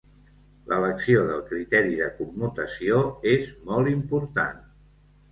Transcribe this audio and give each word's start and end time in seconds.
L'elecció 0.69 1.17
del 1.25 1.41
criteri 1.49 1.99
de 1.99 2.07
commutació 2.21 3.01
és 3.33 3.51
molt 3.69 3.91
important. 3.93 4.65